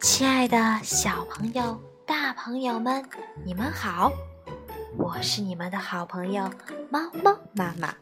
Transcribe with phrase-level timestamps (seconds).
[0.00, 3.04] 亲爱的小朋友、大朋友们，
[3.44, 4.12] 你们好！
[4.96, 6.48] 我是你们的好朋友
[6.88, 7.92] 猫猫妈妈。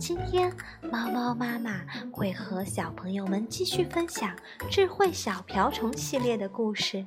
[0.00, 0.52] 今天，
[0.90, 1.80] 猫猫妈妈
[2.12, 4.34] 会和小朋友们继续分享
[4.68, 7.06] 《智慧小瓢虫》系列的故事。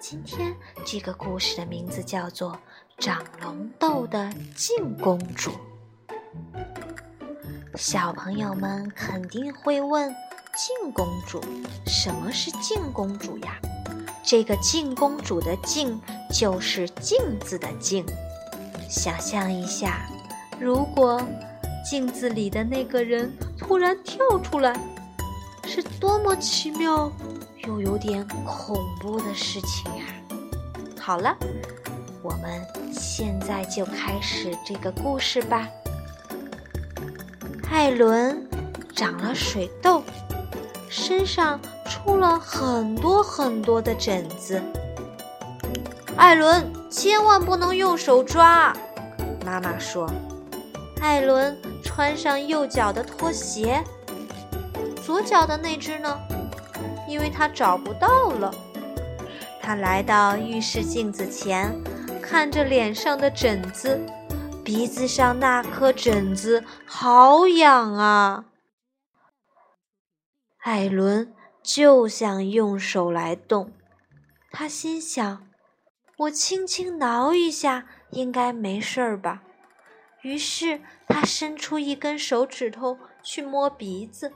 [0.00, 2.52] 今天这个故事的名字叫做
[3.00, 5.52] 《长龙豆的静公主》。
[7.76, 10.12] 小朋友们肯定会问：
[10.56, 11.40] 静公主，
[11.86, 13.56] 什么是静公主呀？
[14.24, 16.00] 这个静公主的“静”
[16.34, 18.04] 就是镜子的“镜”。
[18.90, 20.08] 想象一下，
[20.58, 21.22] 如果……
[21.88, 24.78] 镜子里的那个人突然跳出来，
[25.64, 27.10] 是多么奇妙
[27.64, 30.04] 又有点恐怖的事情呀！
[31.00, 31.34] 好了，
[32.22, 35.68] 我们现在就开始这个故事吧。
[37.70, 38.46] 艾伦
[38.94, 40.02] 长了水痘，
[40.88, 44.62] 身上出了很多很多的疹子。
[46.16, 48.74] 艾伦千万不能用手抓，
[49.44, 50.10] 妈妈说。
[51.00, 51.56] 艾伦。
[51.84, 53.82] 穿上右脚的拖鞋，
[55.04, 56.16] 左脚的那只呢？
[57.08, 58.54] 因为他找不到了。
[59.62, 61.72] 他来到浴室镜子前，
[62.28, 63.98] 看着脸上的疹子，
[64.62, 68.44] 鼻子上那颗疹子好痒啊！
[70.58, 73.72] 艾伦就想用手来动，
[74.50, 75.48] 他心想：
[76.18, 79.42] 我轻轻挠一下，应该没事儿吧。
[80.20, 84.34] 于是他伸出一根手指头去摸鼻子，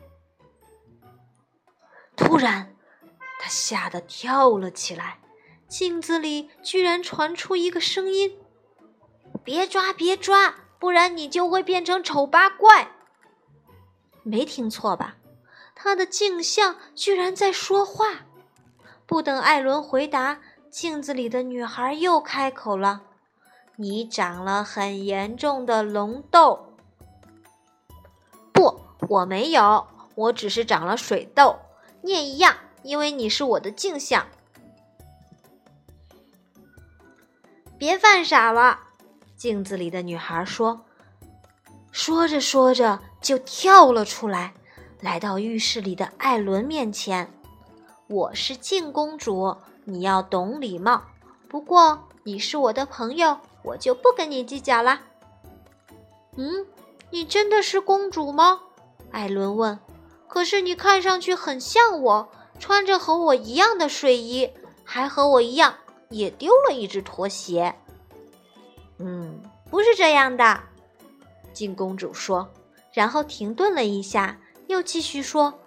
[2.16, 2.74] 突然，
[3.38, 5.18] 他吓得跳了起来。
[5.72, 8.36] 镜子里居然传出一个声音
[9.42, 12.90] ：“别抓，别抓，不然你就会变成丑八怪。”
[14.22, 15.16] 没听错吧？
[15.74, 18.27] 他的镜像居然在说话。
[19.06, 23.05] 不等艾伦回答，镜子里的女孩又开口了。
[23.77, 26.74] 你长了很严重的龙痘。
[28.52, 28.78] 不，
[29.08, 31.61] 我没有，我只是长了水痘。
[32.02, 34.27] 你也一样，因为你是我的镜像。
[37.82, 38.78] 别犯傻了，
[39.36, 40.84] 镜子里的女孩说。
[41.90, 44.54] 说着说着就跳了出来，
[45.00, 47.28] 来到浴室里的艾伦面前。
[48.06, 51.02] 我是镜公主，你要懂礼貌。
[51.48, 53.36] 不过你是我的朋友。
[53.64, 55.02] 我就不跟你计较啦。
[56.36, 56.64] 嗯，
[57.10, 58.60] 你真的是公主吗？
[59.10, 59.76] 艾伦问。
[60.28, 62.28] 可是你看上去很像我，
[62.60, 64.52] 穿着和我一样的睡衣，
[64.84, 65.74] 还和我一样
[66.12, 67.74] 也丢了一只拖鞋。
[68.98, 70.61] 嗯，不是这样的，
[71.52, 72.52] 金公主说，
[72.92, 75.61] 然后停顿了一下，又继续说：“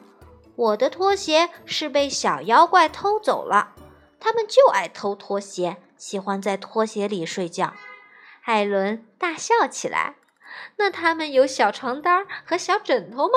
[0.56, 3.75] 我的拖鞋是被小妖怪偷走了，
[4.19, 7.73] 他们就爱偷拖鞋。”喜欢在拖鞋里睡觉，
[8.44, 10.16] 艾伦大笑起来。
[10.75, 13.33] 那他们有小床单和小枕头吗？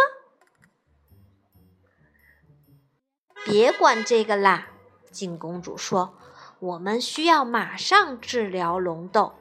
[3.44, 4.66] 别管这个啦，
[5.12, 6.18] 金公主说
[6.58, 9.32] ：“我们需要马上治疗龙痘。”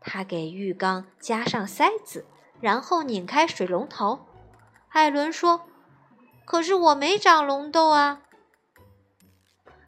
[0.00, 2.26] 他给浴缸加上塞子，
[2.60, 4.26] 然后拧开水龙头。
[4.88, 5.62] 艾伦说
[6.46, 8.22] ：“可是我没长龙痘啊。”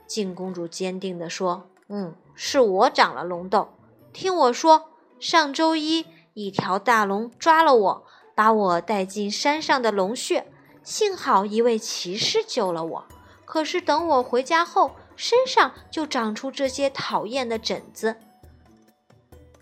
[0.07, 3.69] 金公主坚定地说：“嗯。”是我长了龙痘，
[4.15, 10.51] 听我说，上周一一条大龙抓了我，把我带进山上的龙穴，
[10.83, 13.05] 幸好一位骑士救了我。
[13.45, 18.17] 可是等我回家后，身上就长出这些讨厌的疹子。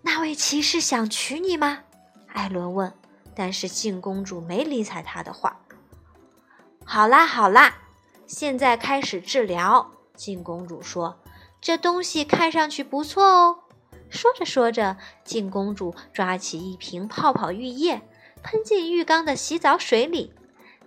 [0.02, 1.80] 那位骑士想娶你吗？
[2.28, 2.94] 艾伦问。
[3.34, 5.60] 但是静公主没理睬他的话。
[6.84, 7.76] 好啦好啦，
[8.28, 9.90] 现在开始治疗。
[10.14, 11.18] 静公主说。
[11.60, 13.58] 这东西看上去不错哦。
[14.08, 18.02] 说着说着，静公主抓起一瓶泡泡浴液，
[18.44, 20.32] 喷进浴缸的洗澡水里。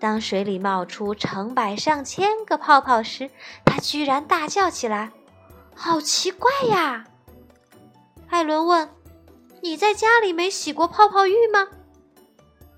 [0.01, 3.30] 当水里冒出成百上千个泡泡时，
[3.63, 5.12] 他居然大叫起来
[5.75, 7.06] ：“好奇怪呀！”
[8.27, 8.89] 艾伦问
[9.62, 11.68] ：“你在家里没洗过泡泡浴吗？”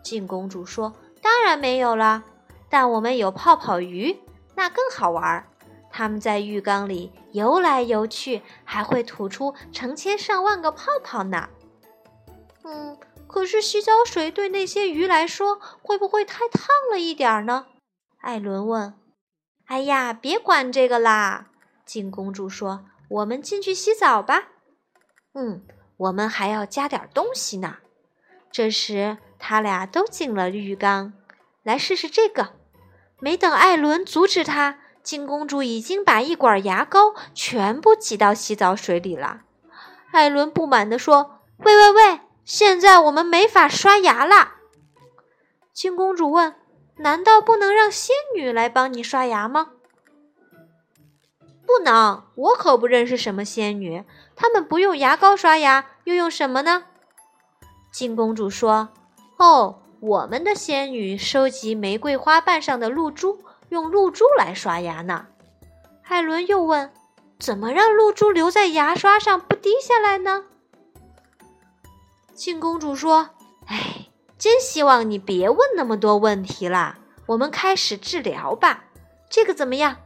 [0.03, 0.93] 静公主说
[1.23, 2.25] ：“当然没有了，
[2.67, 4.19] 但我们有泡泡鱼，
[4.55, 5.47] 那更好玩。”
[5.89, 11.47] 他们在浴缸里游来游去，还会吐出成千上万个泡泡呢。
[12.65, 12.97] 嗯，
[13.33, 17.65] 可是洗澡水对那些鱼来说会不会太烫了一点呢？
[18.21, 18.93] 艾伦问。
[19.65, 21.47] 哎呀，别管这个啦！
[21.83, 24.49] 金公主说：“我们进去洗澡吧。”
[25.33, 25.65] 嗯，
[25.97, 27.77] 我们还要加点东西呢。
[28.51, 31.13] 这时，他俩都进了浴缸，
[31.63, 32.51] 来试试这个。
[33.19, 39.41] 没等艾伦阻止他，金公主已经把一管牙膏全部挤到洗澡水里了。
[40.11, 44.55] 艾伦不满地说：“喂喂喂，现在我们没法刷牙啦！”
[45.73, 46.55] 金公主问
[46.97, 49.71] ：“难道不能让仙女来帮你刷牙吗
[51.65, 54.03] ？”“不能，我可不认识什么仙女，
[54.35, 56.83] 她们不用牙膏刷牙，又用什么呢？”
[57.91, 58.89] 金公主说
[59.37, 65.27] ：“哦，我们的仙女收集玫瑰花瓣上的露珠，用露珠来刷牙呢。”
[66.03, 66.91] 艾伦又问
[67.39, 70.45] ：“怎么让露珠留在牙刷上不滴下来呢？”
[72.33, 73.29] 金公主说
[73.67, 76.97] ：“哎，真希望你别问那么多问题啦，
[77.27, 78.85] 我们开始治疗吧。
[79.29, 79.97] 这个怎么样？”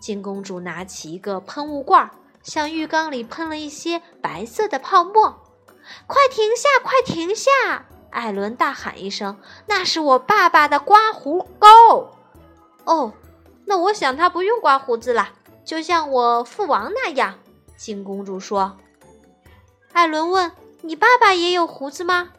[0.00, 2.10] 金公主拿起一个喷雾罐，
[2.42, 5.42] 向浴缸里喷了一些白色的泡沫。
[6.06, 6.68] 快停下！
[6.82, 7.50] 快停下！
[8.10, 11.68] 艾伦大喊一声：“那是我爸爸的刮胡膏。”
[12.84, 13.12] 哦，
[13.66, 15.30] 那我想他不用刮胡子了，
[15.64, 17.38] 就像我父王那样。”
[17.76, 18.78] 金公主说。
[19.92, 20.52] 艾伦问
[20.82, 22.32] ：“你爸爸也有胡子吗？”“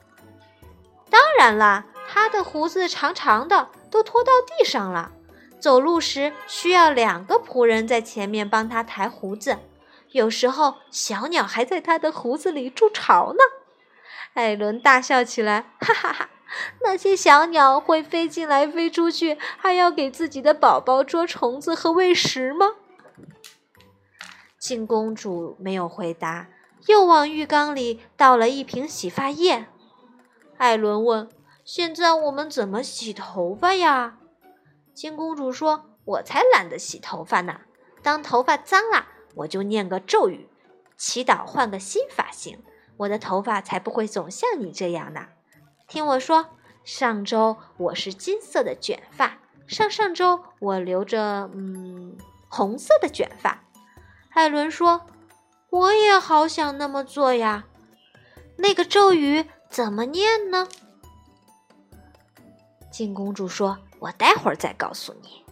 [1.10, 5.12] 当然啦，他的胡子长长的，都拖到地上了。
[5.60, 9.58] 走路时需要两个仆人在前面帮他抬胡子。”
[10.12, 13.40] 有时候，小鸟还在他的胡子里筑巢呢。
[14.34, 16.30] 艾伦大笑起来， 哈哈哈！
[16.82, 22.76] 那些小鸟会飞进来飞出去，还要给自己的宝宝捉虫子和喂食吗？
[24.60, 26.48] 金公主没有回答，
[26.88, 29.68] 又往浴缸里倒了一瓶洗发液。
[30.57, 31.30] 艾伦问
[31.63, 34.18] ：“现在我们怎么洗头发呀？”
[34.94, 37.62] 金公主说：“我才懒得洗头发呢！
[38.01, 40.50] 当头发脏了。”我就念个咒语，
[40.98, 42.62] 祈祷换个新发型，
[42.98, 45.27] 我的头发才不会总像你这样呢。
[45.88, 46.48] 听我说，
[46.84, 49.38] 上周我是金色的卷发，
[49.68, 52.18] 上上周我留着嗯
[52.50, 53.63] 红色的卷发。
[54.31, 55.06] 艾伦说
[55.72, 57.66] ：“我也好想那么做呀。”
[58.58, 60.68] 那个咒语怎么念呢？
[62.92, 65.44] 金公主说：“我待会儿再告诉你。”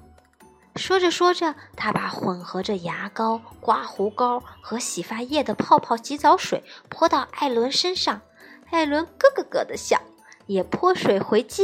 [0.76, 8.22] 说着说着，她把混合着牙膏、刮胡膏和洗发液的泡泡洗澡水泼到艾伦身上，
[8.70, 10.00] 艾伦咯咯咯的笑，
[10.46, 11.64] 也泼水回击。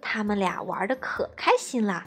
[0.00, 2.06] 他们俩玩的可开心啦。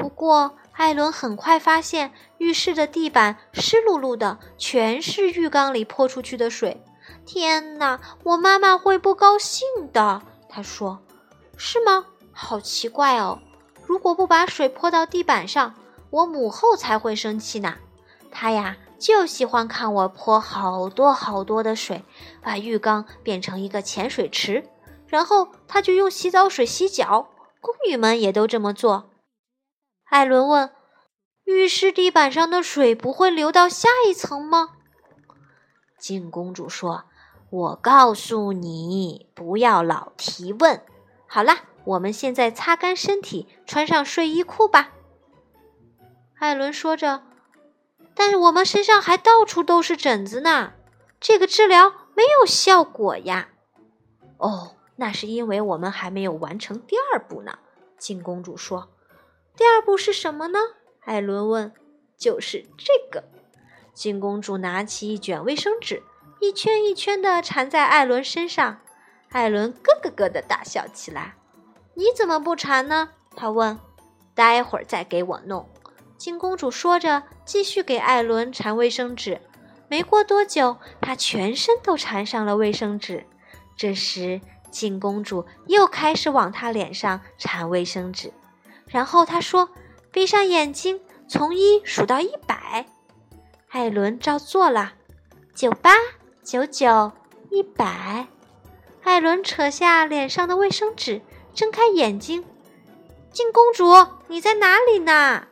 [0.00, 6.82] 不过，艾伦很快发现浴室的地板湿漉漉的，全是浴缸里泼出去的水。
[7.26, 10.22] 天哪，我妈妈会不高兴的。
[10.48, 11.00] 他说
[11.58, 12.06] ：“是吗？
[12.32, 13.40] 好奇怪哦。”
[13.84, 15.74] 如果不把水泼到地板上，
[16.08, 17.74] 我母后才会生气呢。
[18.30, 22.02] 她呀，就喜欢看我泼好多好多的水，
[22.40, 24.64] 把浴缸变成一个潜水池，
[25.06, 27.28] 然后她就用洗澡水洗脚。
[27.60, 29.09] 宫女们也都这么做。
[30.10, 30.70] 艾伦问
[31.44, 34.76] ：“浴室地板上的水不会流到下一层吗？”
[35.98, 37.04] 金公主说
[37.50, 40.82] ：“我告诉你，不要老提问。
[41.26, 44.90] 好啦。”我们现在擦干身体，穿上睡衣裤吧。”
[46.38, 47.22] 艾伦说着
[48.14, 50.74] ，“但是我们身上还到处都是疹子呢，
[51.18, 53.48] 这个治疗没有效果呀。
[54.36, 57.58] ”“哦，那是因为我们还没有完成第二步呢。”
[57.96, 58.90] 金公主说。
[59.60, 60.58] “第二步是什么呢？”
[61.04, 61.70] 艾伦问。
[62.16, 63.24] “就是这个。”
[63.92, 66.02] 金公主拿起一卷卫生纸，
[66.40, 68.80] 一圈一圈的缠在艾伦身上。
[69.28, 71.34] 艾伦咯咯咯的大笑起来。
[71.92, 73.10] 你怎么不缠呢？
[73.36, 73.78] 他问。
[74.34, 75.68] 待会儿再给我弄。
[76.16, 79.42] 金公主说着，继续给艾伦缠卫生纸。
[79.88, 83.26] 没过多久，她全身都缠上了卫生纸。
[83.76, 84.40] 这时，
[84.70, 88.32] 金公主又开始往他脸上缠卫生纸。
[88.90, 89.70] 然后他说
[90.12, 92.86] ：“闭上眼睛，从一数到一百。”
[93.70, 94.92] 艾伦照做了。
[95.54, 95.92] 九八
[96.42, 97.12] 九九
[97.50, 98.26] 一百。
[99.02, 101.22] 艾伦扯下脸上的卫生纸。
[101.52, 102.44] 睁开眼睛，
[103.32, 105.48] 金公主，你在哪里呢？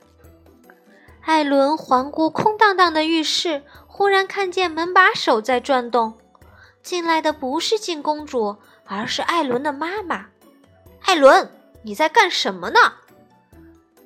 [1.23, 6.16] 艾伦环顾空荡荡的浴室，忽然看见门把手在转动。
[6.83, 10.26] 进来的不是金公主，而是艾伦的妈妈。
[11.02, 11.50] 艾伦，
[11.83, 12.78] 你在干什么呢？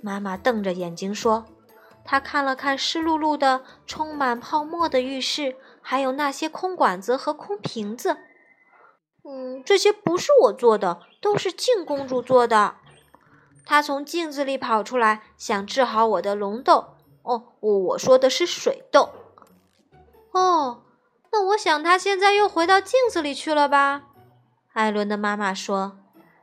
[0.02, 1.46] 妈妈瞪着眼睛说
[2.04, 8.18] ：“她看了看湿漉漉的、充满泡沫的浴室，还有那些空管子和空瓶子。”
[9.24, 12.74] 嗯，这些不是我做的，都是静公主做的。
[13.64, 16.96] 她从镜子里跑出来，想治好我的龙痘。
[17.22, 19.10] 哦，我说的是水痘。
[20.32, 20.82] 哦，
[21.30, 24.02] 那我想她现在又回到镜子里去了吧？
[24.72, 25.98] 艾伦的妈妈说。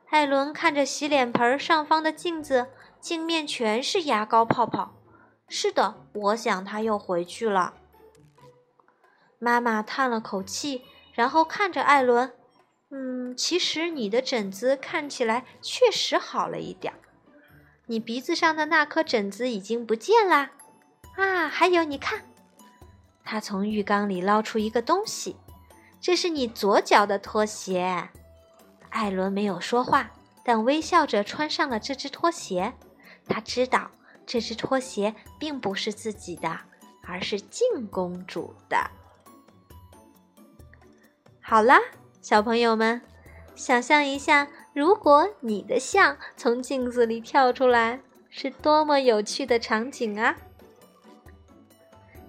[0.09, 2.67] 艾伦看着洗脸盆上方的镜子，
[2.99, 4.95] 镜面全是牙膏泡泡。
[5.47, 7.73] 是的，我想他又回去了。
[9.39, 12.33] 妈妈叹了口气，然后看着艾伦
[12.91, 16.93] ：“嗯，其实你的疹子看起来确实好了一点。
[17.87, 20.51] 你鼻子上的那颗疹子已经不见啦。
[21.15, 22.25] 啊，还有，你看。”
[23.23, 25.37] 他从浴缸里捞出一个东西，
[26.01, 28.09] 这是你左脚的拖鞋。
[28.89, 30.11] 艾伦没有说话，
[30.43, 32.73] 但微笑着穿上了这只拖鞋。
[33.29, 33.89] 他知道
[34.25, 36.59] 这只拖鞋并不是自己的，
[37.03, 38.89] 而是静公主的。
[41.39, 41.79] 好啦，
[42.21, 43.01] 小朋友们，
[43.55, 50.35] 想象一下，如果你的像从镜子里跳出来，是多么有趣的场景啊！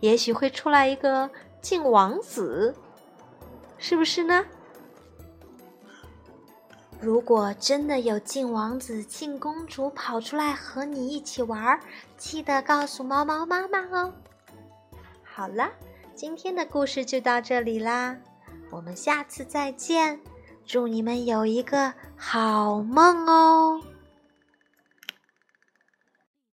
[0.00, 1.30] 也许会出来一个
[1.60, 2.74] 镜王子，
[3.76, 4.46] 是不是呢？
[7.00, 11.80] 如果真的有靖王子、靖公主跑出来和你一起玩儿，
[12.18, 14.12] 记得告诉猫猫妈妈哦。
[15.24, 15.70] 好了，
[16.14, 18.16] 今天的故事就到这里啦，
[18.70, 20.20] 我们下次再见，
[20.66, 23.80] 祝你们有一个好梦哦。